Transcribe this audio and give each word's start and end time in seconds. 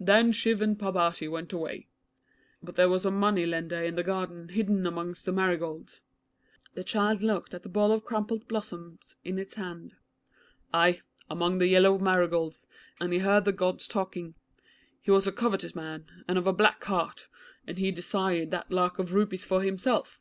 Then 0.00 0.32
Shiv 0.32 0.60
and 0.60 0.76
Parbati 0.76 1.28
went 1.28 1.52
away.' 1.52 1.86
'But 2.60 2.74
there 2.74 2.88
was 2.88 3.04
a 3.06 3.10
money 3.12 3.46
lender 3.46 3.80
in 3.84 3.94
the 3.94 4.02
garden 4.02 4.48
hidden 4.48 4.84
among 4.84 5.12
the 5.22 5.30
marigolds' 5.30 6.02
the 6.74 6.82
child 6.82 7.22
looked 7.22 7.54
at 7.54 7.62
the 7.62 7.68
ball 7.68 7.92
of 7.92 8.04
crumpled 8.04 8.48
blossoms 8.48 9.14
in 9.22 9.38
its 9.38 9.54
hands 9.54 9.92
'ay, 10.74 11.02
among 11.30 11.58
the 11.58 11.68
yellow 11.68 11.98
marigolds, 12.00 12.66
and 12.98 13.12
he 13.12 13.20
heard 13.20 13.44
the 13.44 13.52
Gods 13.52 13.86
talking. 13.86 14.34
He 15.02 15.12
was 15.12 15.28
a 15.28 15.30
covetous 15.30 15.76
man, 15.76 16.06
and 16.26 16.36
of 16.36 16.48
a 16.48 16.52
black 16.52 16.82
heart, 16.82 17.28
and 17.64 17.78
he 17.78 17.92
desired 17.92 18.50
that 18.50 18.72
lakh 18.72 18.98
of 18.98 19.14
rupees 19.14 19.44
for 19.46 19.62
himself. 19.62 20.20